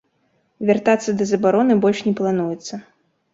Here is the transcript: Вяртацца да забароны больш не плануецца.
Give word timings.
Вяртацца 0.69 1.13
да 1.19 1.27
забароны 1.33 1.77
больш 1.85 1.99
не 2.09 2.15
плануецца. 2.21 2.81